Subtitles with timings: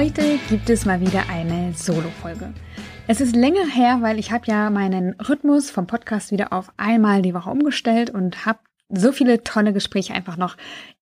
[0.00, 2.54] Heute gibt es mal wieder eine Solo-Folge.
[3.06, 7.20] Es ist länger her, weil ich habe ja meinen Rhythmus vom Podcast wieder auf einmal
[7.20, 10.56] die Woche umgestellt und habe so viele tolle Gespräche einfach noch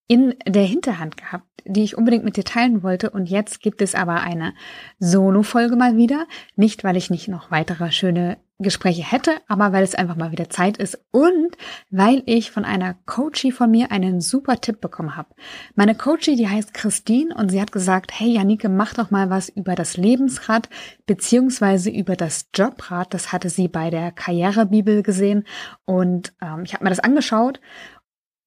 [0.09, 3.11] in der Hinterhand gehabt, die ich unbedingt mit dir teilen wollte.
[3.11, 4.55] Und jetzt gibt es aber eine
[4.99, 6.27] Solo-Folge mal wieder.
[6.57, 10.51] Nicht, weil ich nicht noch weitere schöne Gespräche hätte, aber weil es einfach mal wieder
[10.51, 11.57] Zeit ist und
[11.91, 15.29] weil ich von einer Coachie von mir einen super Tipp bekommen habe.
[15.77, 19.49] Meine Coachie, die heißt Christine und sie hat gesagt, hey Janike, mach doch mal was
[19.49, 20.69] über das Lebensrad
[21.07, 23.15] beziehungsweise über das Jobrad.
[23.15, 25.45] Das hatte sie bei der Karrierebibel gesehen
[25.85, 27.61] und ähm, ich habe mir das angeschaut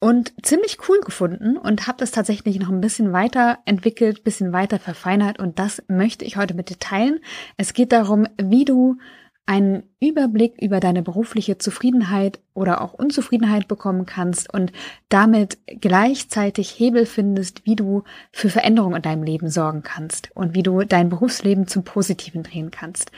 [0.02, 4.80] und ziemlich cool gefunden und habe das tatsächlich noch ein bisschen weiter entwickelt, bisschen weiter
[4.80, 7.20] verfeinert und das möchte ich heute mit dir teilen.
[7.56, 8.98] Es geht darum, wie du
[9.46, 14.72] einen Überblick über deine berufliche Zufriedenheit oder auch Unzufriedenheit bekommen kannst und
[15.10, 20.64] damit gleichzeitig Hebel findest, wie du für Veränderungen in deinem Leben sorgen kannst und wie
[20.64, 23.12] du dein Berufsleben zum Positiven drehen kannst.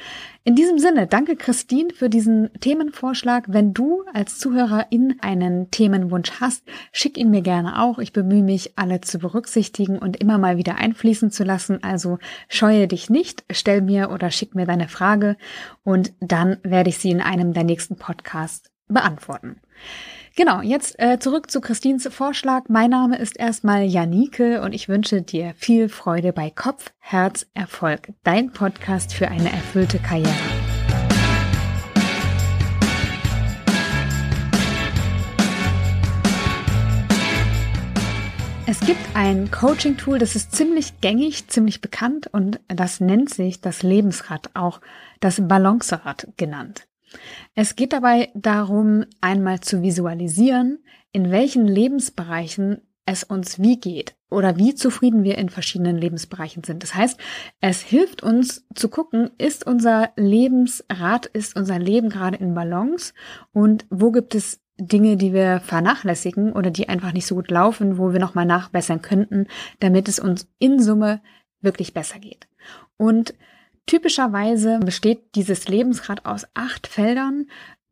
[0.46, 3.46] In diesem Sinne, danke Christine für diesen Themenvorschlag.
[3.48, 7.98] Wenn du als Zuhörerin einen Themenwunsch hast, schick ihn mir gerne auch.
[7.98, 11.82] Ich bemühe mich, alle zu berücksichtigen und immer mal wieder einfließen zu lassen.
[11.82, 15.38] Also scheue dich nicht, stell mir oder schick mir deine Frage
[15.84, 19.62] und dann werde ich sie in einem der nächsten Podcasts beantworten.
[20.36, 22.64] Genau, jetzt äh, zurück zu Christines Vorschlag.
[22.68, 28.14] Mein Name ist erstmal Janike und ich wünsche dir viel Freude bei Kopf, Herz, Erfolg.
[28.24, 30.34] Dein Podcast für eine erfüllte Karriere.
[38.66, 43.84] Es gibt ein Coaching-Tool, das ist ziemlich gängig, ziemlich bekannt und das nennt sich das
[43.84, 44.82] Lebensrad, auch
[45.20, 46.88] das Balancerad genannt.
[47.56, 50.80] Es geht dabei darum, einmal zu visualisieren,
[51.12, 56.84] in welchen Lebensbereichen es uns wie geht oder wie zufrieden wir in verschiedenen Lebensbereichen sind.
[56.84, 57.20] Das heißt,
[57.60, 63.14] es hilft uns zu gucken, ist unser Lebensrad, ist unser Leben gerade in Balance
[63.52, 67.98] und wo gibt es Dinge, die wir vernachlässigen oder die einfach nicht so gut laufen,
[67.98, 69.48] wo wir nochmal nachbessern könnten,
[69.80, 71.22] damit es uns in Summe
[71.62, 72.48] wirklich besser geht.
[72.98, 73.36] Und
[73.86, 77.48] Typischerweise besteht dieses Lebensrad aus acht Feldern,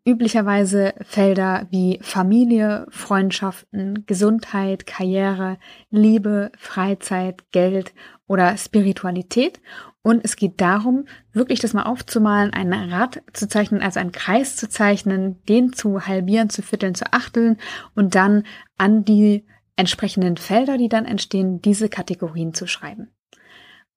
[0.06, 5.58] üblicherweise Felder wie Familie, Freundschaften, Gesundheit, Karriere,
[5.90, 7.94] Liebe, Freizeit, Geld
[8.28, 9.60] oder Spiritualität.
[10.02, 14.56] Und es geht darum, wirklich das mal aufzumalen, ein Rad zu zeichnen, also einen Kreis
[14.56, 17.58] zu zeichnen, den zu halbieren, zu vierteln, zu achteln
[17.94, 18.44] und dann
[18.78, 23.10] an die entsprechenden Felder, die dann entstehen, diese Kategorien zu schreiben.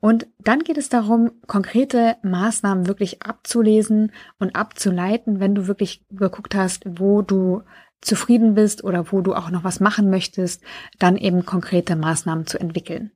[0.04, 6.54] Und dann geht es darum, konkrete Maßnahmen wirklich abzulesen und abzuleiten, wenn du wirklich geguckt
[6.54, 7.62] hast, wo du
[8.03, 10.62] zufrieden bist oder wo du auch noch was machen möchtest,
[10.98, 13.12] dann eben konkrete Maßnahmen zu entwickeln.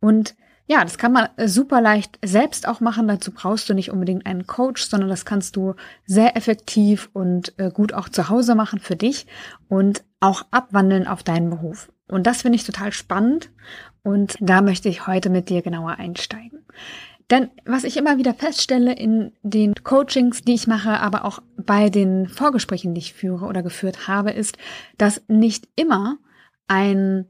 [0.00, 0.34] Und
[0.66, 3.06] ja, das kann man super leicht selbst auch machen.
[3.06, 5.74] Dazu brauchst du nicht unbedingt einen Coach, sondern das kannst du
[6.06, 9.26] sehr effektiv und äh, gut auch zu Hause machen für dich
[9.68, 11.90] und auch abwandeln auf deinen Beruf.
[12.08, 13.50] Und das finde ich total spannend
[14.02, 16.64] und da möchte ich heute mit dir genauer einsteigen.
[17.30, 21.88] Denn was ich immer wieder feststelle in den Coachings, die ich mache, aber auch bei
[21.88, 24.58] den Vorgesprächen, die ich führe oder geführt habe, ist,
[24.98, 26.18] dass nicht immer
[26.68, 27.26] ein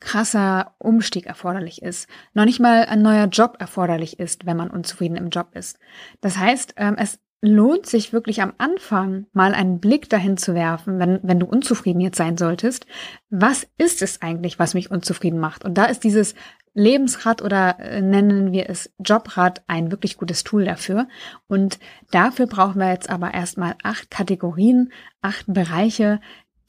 [0.00, 2.08] krasser Umstieg erforderlich ist.
[2.34, 5.78] Noch nicht mal ein neuer Job erforderlich ist, wenn man unzufrieden im Job ist.
[6.20, 10.98] Das heißt, ähm, es lohnt sich wirklich am Anfang mal einen Blick dahin zu werfen,
[10.98, 12.86] wenn, wenn du unzufrieden jetzt sein solltest.
[13.30, 15.64] Was ist es eigentlich, was mich unzufrieden macht?
[15.64, 16.34] Und da ist dieses
[16.74, 21.08] Lebensrad oder äh, nennen wir es Jobrad ein wirklich gutes Tool dafür.
[21.46, 21.78] Und
[22.10, 26.20] dafür brauchen wir jetzt aber erstmal acht Kategorien, acht Bereiche,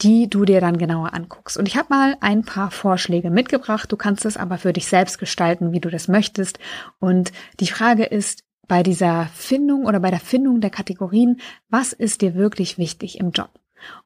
[0.01, 1.57] die du dir dann genauer anguckst.
[1.57, 3.91] Und ich habe mal ein paar Vorschläge mitgebracht.
[3.91, 6.57] Du kannst es aber für dich selbst gestalten, wie du das möchtest.
[6.99, 12.21] Und die Frage ist, bei dieser Findung oder bei der Findung der Kategorien, was ist
[12.21, 13.49] dir wirklich wichtig im Job?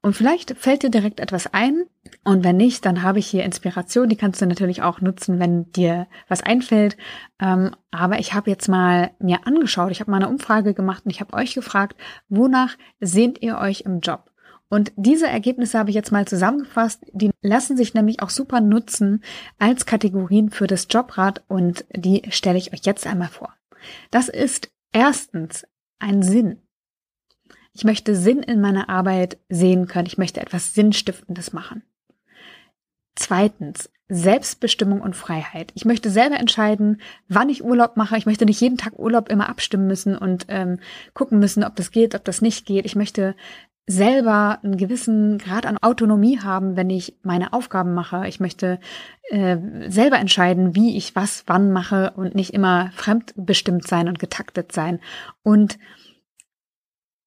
[0.02, 1.84] Und vielleicht fällt dir direkt etwas ein.
[2.24, 4.10] Und wenn nicht, dann habe ich hier Inspiration.
[4.10, 6.96] Die kannst du natürlich auch nutzen, wenn dir was einfällt.
[7.40, 11.12] Ähm, aber ich habe jetzt mal mir angeschaut, ich habe mal eine Umfrage gemacht und
[11.12, 11.98] ich habe euch gefragt,
[12.30, 14.32] wonach sehnt ihr euch im Job?
[14.70, 17.04] Und diese Ergebnisse habe ich jetzt mal zusammengefasst.
[17.12, 19.24] Die lassen sich nämlich auch super nutzen
[19.60, 23.54] als Kategorien für das Jobrad und die stelle ich euch jetzt einmal vor.
[24.12, 25.66] Das ist erstens
[26.00, 26.62] ein Sinn.
[27.74, 30.06] Ich möchte Sinn in meiner Arbeit sehen können.
[30.06, 31.84] Ich möchte etwas Sinnstiftendes machen.
[33.16, 35.72] Zweitens, Selbstbestimmung und Freiheit.
[35.76, 38.18] Ich möchte selber entscheiden, wann ich Urlaub mache.
[38.18, 40.80] Ich möchte nicht jeden Tag Urlaub immer abstimmen müssen und ähm,
[41.14, 42.86] gucken müssen, ob das geht, ob das nicht geht.
[42.86, 43.36] Ich möchte
[43.86, 48.28] selber einen gewissen Grad an Autonomie haben, wenn ich meine Aufgaben mache.
[48.28, 48.80] Ich möchte
[49.30, 49.58] äh,
[49.88, 55.00] selber entscheiden, wie ich was wann mache und nicht immer fremdbestimmt sein und getaktet sein.
[55.42, 55.78] Und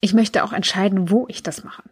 [0.01, 1.83] ich möchte auch entscheiden, wo ich das mache.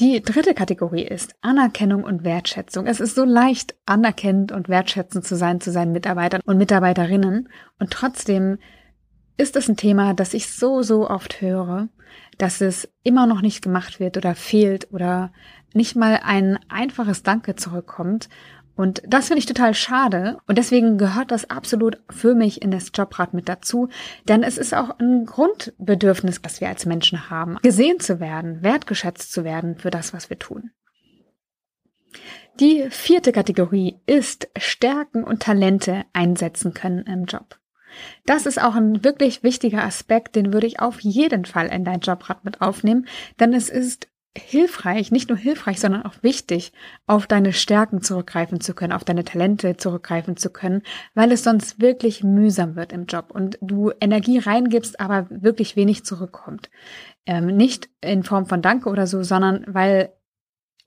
[0.00, 2.86] Die dritte Kategorie ist Anerkennung und Wertschätzung.
[2.86, 7.48] Es ist so leicht, anerkennend und wertschätzend zu sein zu seinen Mitarbeitern und Mitarbeiterinnen.
[7.80, 8.58] Und trotzdem
[9.36, 11.88] ist es ein Thema, das ich so, so oft höre,
[12.38, 15.32] dass es immer noch nicht gemacht wird oder fehlt oder
[15.74, 18.28] nicht mal ein einfaches Danke zurückkommt.
[18.78, 20.38] Und das finde ich total schade.
[20.46, 23.88] Und deswegen gehört das absolut für mich in das Jobrad mit dazu.
[24.28, 29.32] Denn es ist auch ein Grundbedürfnis, das wir als Menschen haben, gesehen zu werden, wertgeschätzt
[29.32, 30.70] zu werden für das, was wir tun.
[32.60, 37.57] Die vierte Kategorie ist Stärken und Talente einsetzen können im Job.
[38.26, 42.00] Das ist auch ein wirklich wichtiger Aspekt, den würde ich auf jeden Fall in dein
[42.00, 43.06] Jobrad mit aufnehmen,
[43.40, 44.08] denn es ist
[44.38, 46.72] hilfreich, nicht nur hilfreich, sondern auch wichtig,
[47.06, 50.82] auf deine Stärken zurückgreifen zu können, auf deine Talente zurückgreifen zu können,
[51.14, 56.04] weil es sonst wirklich mühsam wird im Job und du Energie reingibst, aber wirklich wenig
[56.04, 56.70] zurückkommt.
[57.26, 60.12] Ähm, nicht in Form von Danke oder so, sondern weil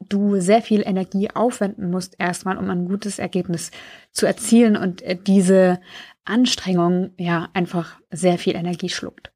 [0.10, 3.72] du sehr viel Energie aufwenden musst erstmal, um ein gutes Ergebnis
[4.12, 5.80] zu erzielen und äh, diese
[6.26, 9.32] Anstrengung ja einfach sehr viel Energie schluckt.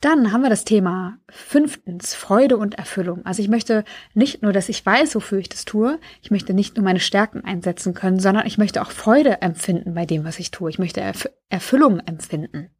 [0.00, 3.26] Dann haben wir das Thema fünftens, Freude und Erfüllung.
[3.26, 3.84] Also ich möchte
[4.14, 7.42] nicht nur, dass ich weiß, wofür ich das tue, ich möchte nicht nur meine Stärken
[7.44, 10.70] einsetzen können, sondern ich möchte auch Freude empfinden bei dem, was ich tue.
[10.70, 12.70] Ich möchte Erf Erfüllung empfinden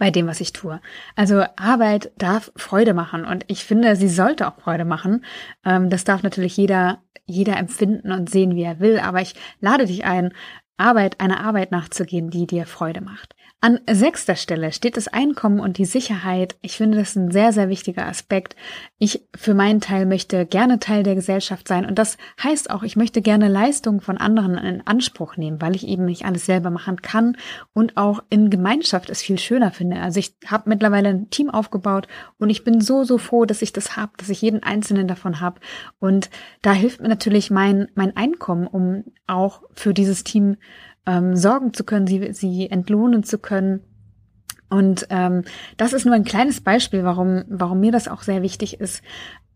[0.00, 0.80] bei dem, was ich tue.
[1.14, 5.24] Also Arbeit darf Freude machen und ich finde, sie sollte auch Freude machen.
[5.64, 9.84] Ähm, das darf natürlich jeder, jeder empfinden und sehen, wie er will, aber ich lade
[9.84, 10.32] dich ein,
[10.78, 13.34] Arbeit, einer Arbeit nachzugehen, die dir Freude macht.
[13.62, 16.56] An sechster Stelle steht das Einkommen und die Sicherheit.
[16.62, 18.56] Ich finde das ein sehr, sehr wichtiger Aspekt.
[18.96, 22.96] Ich für meinen Teil möchte gerne Teil der Gesellschaft sein und das heißt auch, ich
[22.96, 27.02] möchte gerne Leistungen von anderen in Anspruch nehmen, weil ich eben nicht alles selber machen
[27.02, 27.36] kann
[27.74, 30.00] und auch in Gemeinschaft es viel schöner finde.
[30.00, 32.08] Also ich habe mittlerweile ein Team aufgebaut
[32.38, 35.40] und ich bin so, so froh, dass ich das habe, dass ich jeden einzelnen davon
[35.40, 35.60] habe
[35.98, 36.30] und
[36.62, 40.56] da hilft mir natürlich mein, mein Einkommen, um auch für dieses Team
[41.06, 43.80] ähm, sorgen zu können, sie, sie entlohnen zu können.
[44.68, 45.42] Und ähm,
[45.76, 49.02] das ist nur ein kleines Beispiel, warum, warum mir das auch sehr wichtig ist,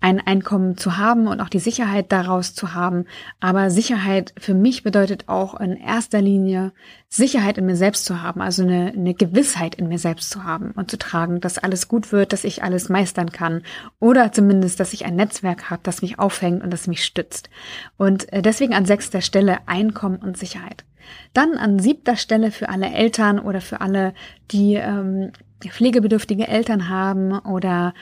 [0.04, 3.06] ein Einkommen zu haben und auch die Sicherheit daraus zu haben.
[3.40, 6.72] Aber Sicherheit für mich bedeutet auch in erster Linie
[7.08, 10.72] Sicherheit in mir selbst zu haben, also eine, eine Gewissheit in mir selbst zu haben
[10.72, 13.62] und zu tragen, dass alles gut wird, dass ich alles meistern kann
[13.98, 17.48] oder zumindest, dass ich ein Netzwerk habe, das mich aufhängt und das mich stützt.
[17.96, 20.84] Und äh, deswegen an sechster Stelle Einkommen und Sicherheit.
[21.32, 24.12] Dann an siebter Stelle für alle Eltern oder für alle,
[24.50, 27.94] die ähm, pflegebedürftige Eltern haben oder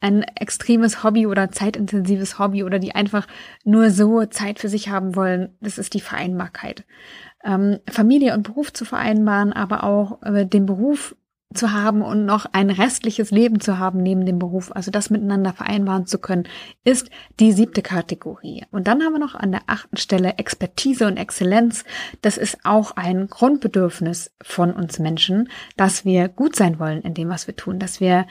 [0.00, 3.26] ein extremes Hobby oder zeitintensives Hobby oder die einfach
[3.64, 6.84] nur so Zeit für sich haben wollen, das ist die Vereinbarkeit.
[7.44, 11.14] Ähm, Familie und Beruf zu vereinbaren, aber auch äh, den Beruf
[11.52, 15.52] zu haben und noch ein restliches Leben zu haben neben dem Beruf, also das miteinander
[15.52, 16.44] vereinbaren zu können,
[16.84, 17.10] ist
[17.40, 18.64] die siebte Kategorie.
[18.70, 21.84] Und dann haben wir noch an der achten Stelle Expertise und Exzellenz.
[22.22, 27.28] Das ist auch ein Grundbedürfnis von uns Menschen, dass wir gut sein wollen in dem,
[27.28, 28.26] was wir tun, dass wir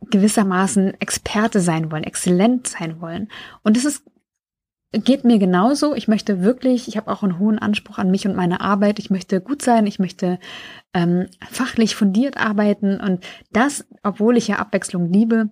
[0.00, 3.28] gewissermaßen Experte sein wollen, exzellent sein wollen.
[3.62, 4.04] Und es ist
[4.92, 5.94] geht mir genauso.
[5.94, 8.98] Ich möchte wirklich, ich habe auch einen hohen Anspruch an mich und meine Arbeit.
[8.98, 10.38] Ich möchte gut sein, ich möchte
[10.94, 15.50] ähm, fachlich fundiert arbeiten und das, obwohl ich ja Abwechslung liebe,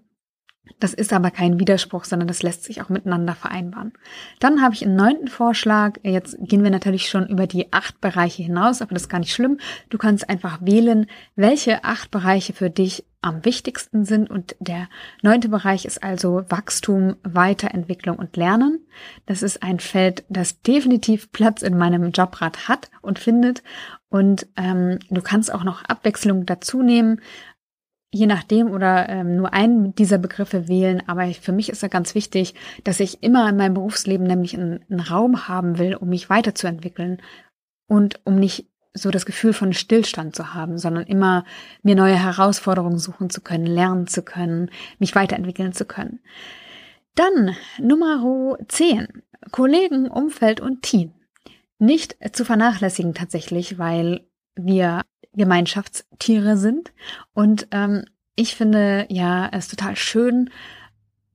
[0.81, 3.93] das ist aber kein Widerspruch, sondern das lässt sich auch miteinander vereinbaren.
[4.41, 5.99] Dann habe ich einen neunten Vorschlag.
[6.03, 9.33] Jetzt gehen wir natürlich schon über die acht Bereiche hinaus, aber das ist gar nicht
[9.33, 9.59] schlimm.
[9.91, 11.07] Du kannst einfach wählen,
[11.37, 14.31] welche acht Bereiche für dich am wichtigsten sind.
[14.31, 14.89] Und der
[15.23, 18.81] neunte Bereich ist also Wachstum, Weiterentwicklung und Lernen.
[19.27, 23.63] Das ist ein Feld, das definitiv Platz in meinem Jobrad hat und findet.
[24.11, 27.21] Und ähm, du kannst auch noch Abwechslung dazu nehmen
[28.15, 31.03] je nachdem oder ähm, nur einen dieser Begriffe wählen.
[31.09, 32.55] Aber für mich ist ja ganz wichtig,
[32.85, 37.21] dass ich immer in meinem Berufsleben nämlich einen, einen Raum haben will, um mich weiterzuentwickeln
[37.89, 41.45] und um nicht so das Gefühl von Stillstand zu haben, sondern immer
[41.83, 46.21] mir neue Herausforderungen suchen zu können, lernen zu können, mich weiterentwickeln zu können.
[47.17, 49.09] Dann Nummer 10.
[49.51, 51.13] Kollegen, Umfeld und Team.
[51.81, 55.03] Nicht zu vernachlässigen tatsächlich, weil wir
[55.37, 56.93] Gemeinschaftstiere sind.
[57.33, 58.05] Und ähm,
[58.37, 60.51] ich finde ja es total schön,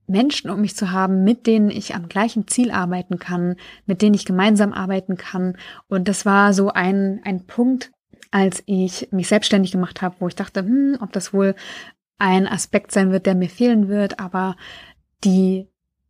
[0.08, 4.16] Menschen um mich zu haben, mit denen ich am gleichen Ziel arbeiten kann, mit denen
[4.16, 5.56] ich gemeinsam arbeiten kann.
[5.88, 7.92] Und das war so ein, ein Punkt,
[8.32, 11.56] als ich mich selbstständig gemacht habe, wo ich dachte, hm, ob das wohl
[12.18, 14.56] ein Aspekt sein wird, der mir fehlen wird, aber
[15.24, 15.68] die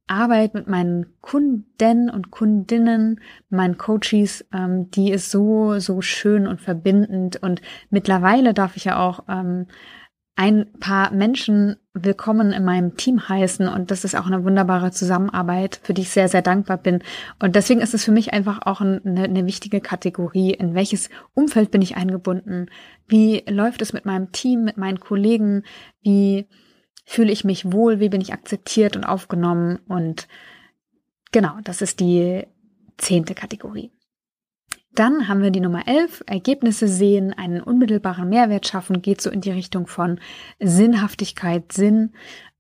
[0.10, 6.60] Arbeit mit meinen Kunden und Kundinnen, meinen Coaches, ähm, die ist so, so schön und
[6.60, 7.42] verbindend.
[7.42, 9.68] Und mittlerweile darf ich ja auch ähm,
[10.36, 15.82] ein paar Menschen willkommen in meinem Team heißen und das ist auch eine wunderbare Zusammenarbeit,
[15.84, 17.04] für die ich sehr, sehr dankbar bin.
[17.40, 21.72] Und deswegen ist es für mich einfach auch eine, eine wichtige Kategorie, in welches Umfeld
[21.72, 22.68] bin ich eingebunden,
[23.06, 25.64] wie läuft es mit meinem Team, mit meinen Kollegen,
[26.04, 26.48] wie
[27.10, 30.28] fühle ich mich wohl, wie bin ich akzeptiert und aufgenommen und
[31.32, 32.46] genau, das ist die
[33.00, 33.92] zehnte Kategorie.
[34.94, 39.42] Dann haben wir die Nummer 11, Ergebnisse sehen, einen unmittelbaren Mehrwert schaffen, geht so in
[39.42, 40.20] die Richtung von
[40.60, 42.12] Sinnhaftigkeit, Sinn.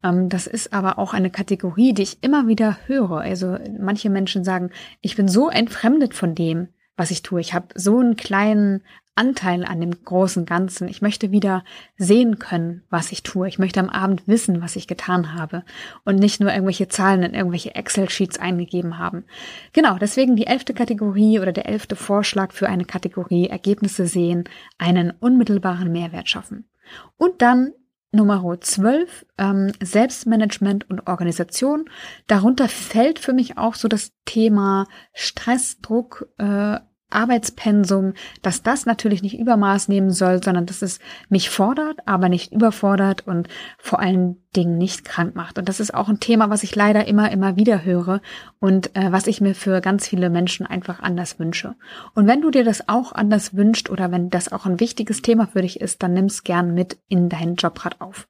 [0.01, 3.19] Ähm, das ist aber auch eine Kategorie, die ich immer wieder höre.
[3.19, 7.39] Also manche Menschen sagen, ich bin so entfremdet von dem, was ich tue.
[7.39, 8.81] Ich habe so einen kleinen
[9.19, 10.87] Anteil an dem großen Ganzen.
[10.87, 11.65] Ich möchte wieder
[11.97, 13.49] sehen können, was ich tue.
[13.49, 15.63] Ich möchte am Abend wissen, was ich getan habe
[16.05, 19.25] und nicht nur irgendwelche Zahlen in irgendwelche Excel-Sheets eingegeben haben.
[19.73, 24.45] Genau, deswegen die elfte Kategorie oder der elfte Vorschlag für eine Kategorie Ergebnisse sehen,
[24.77, 26.69] einen unmittelbaren Mehrwert schaffen.
[27.17, 27.73] Und dann
[28.11, 31.85] Nummer 12, ähm, Selbstmanagement und Organisation.
[32.25, 39.21] Darunter fällt für mich auch so das Thema Stress, Druck, äh, Arbeitspensum, dass das natürlich
[39.21, 40.99] nicht Übermaß nehmen soll, sondern dass es
[41.29, 43.47] mich fordert, aber nicht überfordert und
[43.77, 45.57] vor allen Dingen nicht krank macht.
[45.57, 48.21] Und das ist auch ein Thema, was ich leider immer, immer wieder höre
[48.59, 51.75] und äh, was ich mir für ganz viele Menschen einfach anders wünsche.
[52.15, 55.47] Und wenn du dir das auch anders wünscht oder wenn das auch ein wichtiges Thema
[55.47, 58.27] für dich ist, dann nimm's gern mit in deinen Jobrad auf.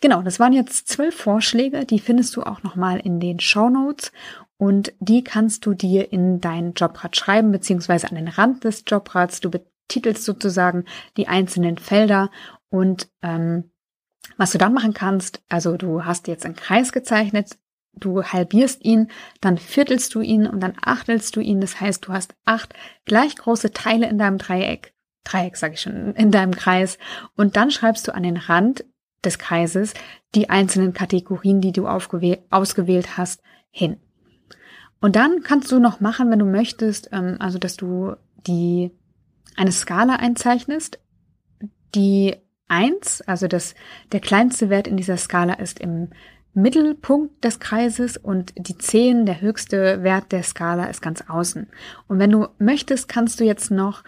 [0.00, 4.10] Genau, das waren jetzt zwölf Vorschläge, die findest du auch nochmal in den Show Notes
[4.62, 9.40] und die kannst du dir in dein Jobrad schreiben, beziehungsweise an den Rand des Jobrads.
[9.40, 10.84] Du betitelst sozusagen
[11.16, 12.30] die einzelnen Felder
[12.68, 13.72] und ähm,
[14.36, 17.58] was du dann machen kannst, also du hast jetzt einen Kreis gezeichnet,
[17.94, 21.60] du halbierst ihn, dann viertelst du ihn und dann achtelst du ihn.
[21.60, 22.72] Das heißt, du hast acht
[23.04, 24.94] gleich große Teile in deinem Dreieck.
[25.24, 26.98] Dreieck sage ich schon, in deinem Kreis.
[27.34, 28.84] Und dann schreibst du an den Rand
[29.24, 29.94] des Kreises
[30.36, 33.42] die einzelnen Kategorien, die du ausgewählt hast,
[33.72, 33.98] hin.
[35.02, 38.14] Und dann kannst du noch machen, wenn du möchtest, ähm, also dass du
[38.46, 38.92] die
[39.56, 41.00] eine Skala einzeichnest.
[41.94, 42.36] Die
[42.68, 43.74] eins, also das,
[44.12, 46.10] der kleinste Wert in dieser Skala ist im
[46.54, 51.66] Mittelpunkt des Kreises und die zehn, der höchste Wert der Skala, ist ganz außen.
[52.06, 54.04] Und wenn du möchtest, kannst du jetzt noch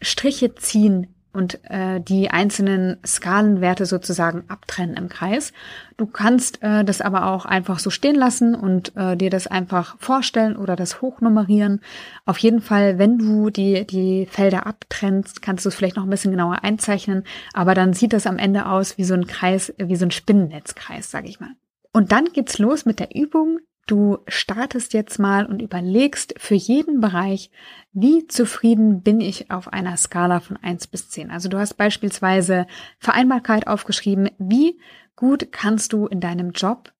[0.00, 5.52] Striche ziehen und äh, die einzelnen Skalenwerte sozusagen abtrennen im Kreis.
[5.96, 9.96] Du kannst äh, das aber auch einfach so stehen lassen und äh, dir das einfach
[10.00, 11.80] vorstellen oder das hochnummerieren.
[12.26, 16.10] Auf jeden Fall, wenn du die, die Felder abtrennst, kannst du es vielleicht noch ein
[16.10, 19.96] bisschen genauer einzeichnen, aber dann sieht das am Ende aus wie so ein Kreis, wie
[19.96, 21.50] so ein Spinnennetzkreis, sag ich mal.
[21.92, 23.60] Und dann geht's los mit der Übung.
[23.88, 27.50] Du startest jetzt mal und überlegst für jeden Bereich,
[27.94, 31.30] wie zufrieden bin ich auf einer Skala von eins bis zehn.
[31.30, 32.66] Also du hast beispielsweise
[32.98, 34.28] Vereinbarkeit aufgeschrieben.
[34.38, 34.78] Wie
[35.16, 36.92] gut kannst du in deinem Job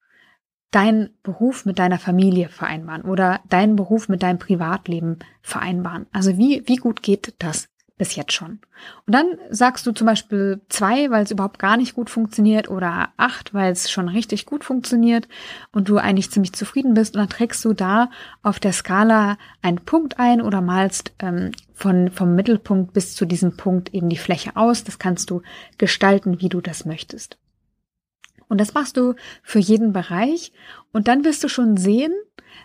[0.71, 6.07] deinen Beruf mit deiner Familie vereinbaren oder deinen Beruf mit deinem Privatleben vereinbaren?
[6.11, 7.69] Also wie, wie gut geht das?
[7.99, 8.61] Bis jetzt schon.
[9.07, 13.11] Und dann sagst du zum Beispiel zwei, weil es überhaupt gar nicht gut funktioniert oder
[13.17, 15.29] acht, weil es schon richtig gut funktioniert
[15.73, 17.15] und du eigentlich ziemlich zufrieden bist.
[17.15, 18.11] Und dann trägst du da
[18.43, 23.57] auf der Skala einen Punkt ein oder malst ähm, von, vom Mittelpunkt bis zu diesem
[23.57, 24.85] Punkt eben die Fläche aus.
[24.85, 25.43] Das kannst du
[25.77, 27.37] gestalten, wie du das möchtest.
[28.49, 30.53] Und das machst du für jeden Bereich.
[30.93, 32.13] Und dann wirst du schon sehen,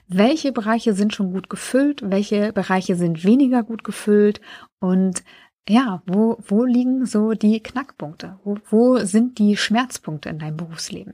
[0.07, 4.41] welche Bereiche sind schon gut gefüllt, welche Bereiche sind weniger gut gefüllt
[4.79, 5.23] und
[5.67, 8.37] ja, wo, wo liegen so die Knackpunkte?
[8.43, 11.13] Wo, wo sind die Schmerzpunkte in deinem Berufsleben?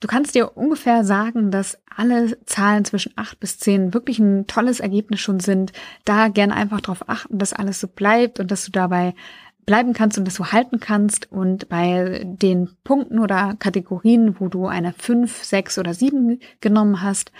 [0.00, 4.80] Du kannst dir ungefähr sagen, dass alle Zahlen zwischen acht bis zehn wirklich ein tolles
[4.80, 5.72] Ergebnis schon sind.
[6.06, 9.14] Da gerne einfach darauf achten, dass alles so bleibt und dass du dabei
[9.66, 11.30] bleiben kannst und dass du halten kannst.
[11.30, 17.30] Und bei den Punkten oder Kategorien, wo du eine fünf, sechs oder sieben genommen hast,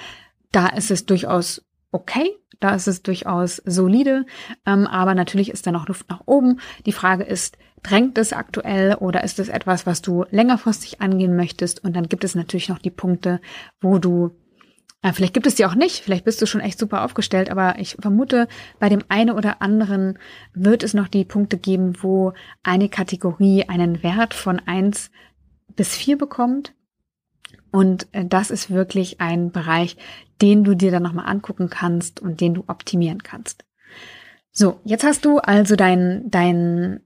[0.53, 4.27] da ist es durchaus okay, da ist es durchaus solide,
[4.67, 6.61] ähm, aber natürlich ist da noch Luft nach oben.
[6.87, 11.83] Die Frage ist, drängt es aktuell oder ist es etwas, was du längerfristig angehen möchtest?
[11.83, 13.41] Und dann gibt es natürlich noch die Punkte,
[13.81, 14.37] wo du
[15.03, 17.79] äh, Vielleicht gibt es die auch nicht, vielleicht bist du schon echt super aufgestellt, aber
[17.79, 20.19] ich vermute, bei dem einen oder anderen
[20.53, 25.11] wird es noch die Punkte geben, wo eine Kategorie einen Wert von eins
[25.75, 26.75] bis vier bekommt
[27.71, 29.97] und äh, das ist wirklich ein Bereich,
[30.43, 33.65] den du dir dann nochmal angucken kannst und den du optimieren kannst.
[34.53, 37.01] So, jetzt hast du also dein, dein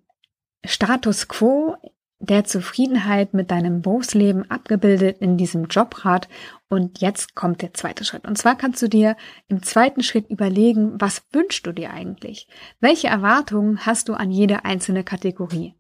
[0.64, 1.76] Status quo
[2.21, 6.28] der Zufriedenheit mit deinem Berufsleben abgebildet in diesem Jobrad.
[6.68, 8.26] Und jetzt kommt der zweite Schritt.
[8.26, 9.16] Und zwar kannst du dir
[9.49, 12.49] im zweiten Schritt überlegen, was wünschst du dir eigentlich?
[12.80, 15.75] Welche Erwartungen hast du an jede einzelne Kategorie?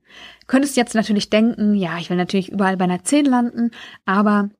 [0.46, 3.70] Könntest jetzt natürlich denken, ja, ich will natürlich überall bei einer 10 landen,
[4.04, 4.50] aber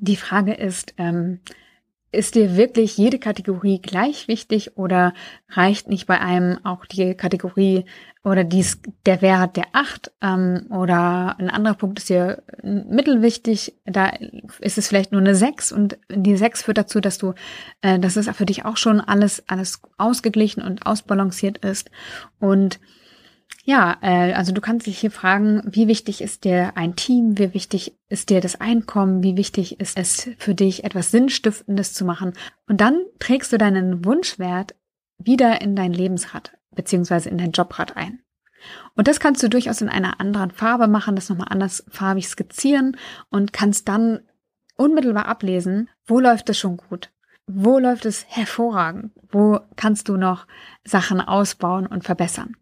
[0.00, 1.40] die Frage ist, ähm,
[2.12, 5.14] ist dir wirklich jede Kategorie gleich wichtig oder
[5.48, 7.84] reicht nicht bei einem auch die Kategorie
[8.24, 14.10] oder dies, der Wert der acht ähm, oder ein anderer Punkt ist dir mittelwichtig, da
[14.58, 17.34] ist es vielleicht nur eine sechs und die sechs führt dazu, dass du,
[17.80, 21.90] äh, dass es für dich auch schon alles, alles ausgeglichen und ausbalanciert ist
[22.40, 22.80] und
[23.64, 27.54] ja, äh, also du kannst dich hier fragen, wie wichtig ist dir ein Team, wie
[27.54, 32.32] wichtig ist dir das Einkommen, wie wichtig ist es für dich, etwas Sinnstiftendes zu machen.
[32.66, 34.74] Und dann trägst du deinen Wunschwert
[35.18, 38.20] wieder in dein Lebensrad beziehungsweise in dein Jobrad ein.
[38.94, 42.96] Und das kannst du durchaus in einer anderen Farbe machen, das nochmal anders farbig skizzieren
[43.30, 44.20] und kannst dann
[44.76, 47.10] unmittelbar ablesen, wo läuft es schon gut,
[47.46, 50.46] wo läuft es hervorragend, wo kannst du noch
[50.84, 52.56] Sachen ausbauen und verbessern.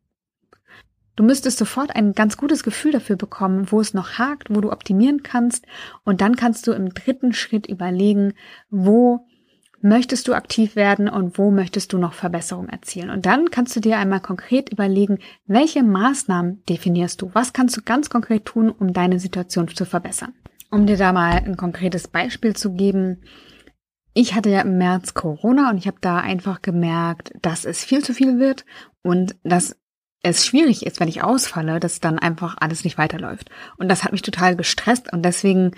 [1.18, 4.70] Du müsstest sofort ein ganz gutes Gefühl dafür bekommen, wo es noch hakt, wo du
[4.70, 5.66] optimieren kannst.
[6.04, 8.34] Und dann kannst du im dritten Schritt überlegen,
[8.70, 9.26] wo
[9.80, 13.10] möchtest du aktiv werden und wo möchtest du noch Verbesserungen erzielen.
[13.10, 17.32] Und dann kannst du dir einmal konkret überlegen, welche Maßnahmen definierst du?
[17.32, 20.34] Was kannst du ganz konkret tun, um deine Situation zu verbessern?
[20.70, 23.22] Um dir da mal ein konkretes Beispiel zu geben.
[24.14, 28.04] Ich hatte ja im März Corona und ich habe da einfach gemerkt, dass es viel
[28.04, 28.64] zu viel wird
[29.02, 29.74] und dass
[30.22, 33.50] es schwierig ist, wenn ich ausfalle, dass dann einfach alles nicht weiterläuft.
[33.76, 35.72] Und das hat mich total gestresst und deswegen,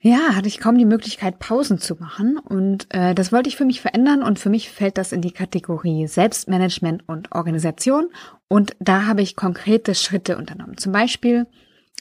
[0.00, 2.38] ja, hatte ich kaum die Möglichkeit, Pausen zu machen.
[2.38, 5.32] Und äh, das wollte ich für mich verändern und für mich fällt das in die
[5.32, 8.08] Kategorie Selbstmanagement und Organisation.
[8.48, 10.76] Und da habe ich konkrete Schritte unternommen.
[10.76, 11.46] Zum Beispiel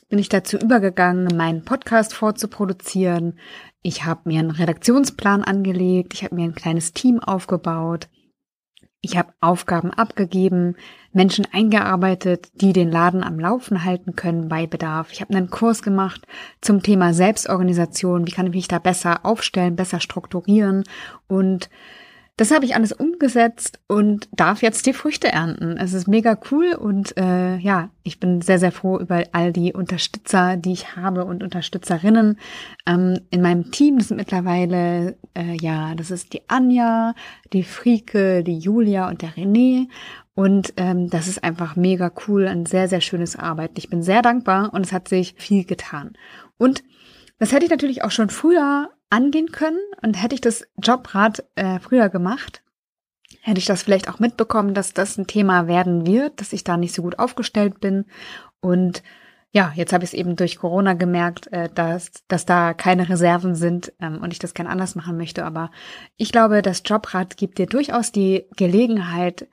[0.09, 3.37] bin ich dazu übergegangen, meinen Podcast vorzuproduzieren.
[3.83, 8.09] Ich habe mir einen Redaktionsplan angelegt, ich habe mir ein kleines Team aufgebaut.
[9.01, 10.75] Ich habe Aufgaben abgegeben,
[11.13, 15.13] Menschen eingearbeitet, die den Laden am Laufen halten können bei Bedarf.
[15.13, 16.27] Ich habe einen Kurs gemacht
[16.59, 18.27] zum Thema Selbstorganisation.
[18.27, 20.83] Wie kann ich mich da besser aufstellen, besser strukturieren
[21.27, 21.69] und
[22.39, 25.75] das habe ich alles umgesetzt und darf jetzt die Früchte ernten.
[25.75, 29.73] Es ist mega cool und äh, ja, ich bin sehr, sehr froh über all die
[29.73, 32.39] Unterstützer, die ich habe und Unterstützerinnen
[32.85, 33.97] ähm, in meinem Team.
[33.97, 37.13] Das sind mittlerweile, äh, ja, das ist die Anja,
[37.51, 39.89] die Frieke, die Julia und der René.
[40.33, 43.73] Und ähm, das ist einfach mega cool, ein sehr, sehr schönes Arbeiten.
[43.75, 46.13] Ich bin sehr dankbar und es hat sich viel getan.
[46.57, 46.85] Und
[47.37, 49.79] das hätte ich natürlich auch schon früher angehen können.
[50.01, 52.63] Und hätte ich das Jobrad äh, früher gemacht,
[53.41, 56.77] hätte ich das vielleicht auch mitbekommen, dass das ein Thema werden wird, dass ich da
[56.77, 58.05] nicht so gut aufgestellt bin.
[58.59, 59.03] Und
[59.51, 63.55] ja, jetzt habe ich es eben durch Corona gemerkt, äh, dass, dass da keine Reserven
[63.55, 65.45] sind ähm, und ich das gern anders machen möchte.
[65.45, 65.71] Aber
[66.17, 69.47] ich glaube, das Jobrad gibt dir durchaus die Gelegenheit,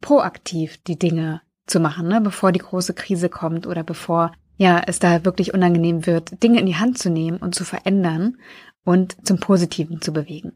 [0.00, 4.98] proaktiv die Dinge zu machen, ne, bevor die große Krise kommt oder bevor ja es
[4.98, 8.38] da wirklich unangenehm wird, Dinge in die Hand zu nehmen und zu verändern
[8.84, 10.52] und zum Positiven zu bewegen.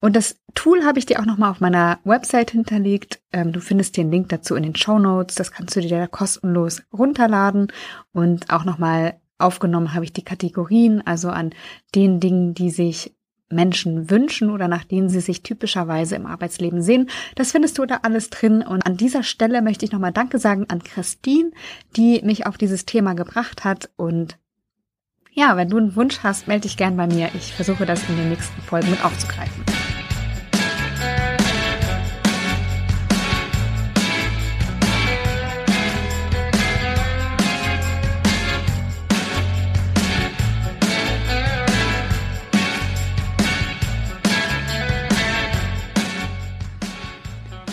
[0.00, 3.20] Und das Tool habe ich dir auch nochmal auf meiner Website hinterlegt.
[3.32, 5.36] Ähm, du findest den Link dazu in den Show Notes.
[5.36, 7.68] Das kannst du dir da kostenlos runterladen.
[8.12, 11.54] Und auch nochmal aufgenommen habe ich die Kategorien, also an
[11.94, 13.14] den Dingen, die sich
[13.52, 17.10] Menschen wünschen oder nach denen sie sich typischerweise im Arbeitsleben sehen.
[17.34, 18.62] Das findest du da alles drin.
[18.62, 21.50] Und an dieser Stelle möchte ich nochmal Danke sagen an Christine,
[21.96, 24.38] die mich auf dieses Thema gebracht hat und
[25.32, 27.30] ja, wenn du einen Wunsch hast, melde dich gern bei mir.
[27.34, 29.64] Ich versuche das in den nächsten Folgen mit aufzugreifen.